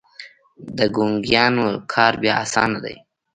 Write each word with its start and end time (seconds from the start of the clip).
د 0.77 0.79
ګونګيانو 0.95 1.67
کار 1.93 2.13
بيا 2.21 2.33
اسانه 2.43 2.79
دی. 2.85 2.95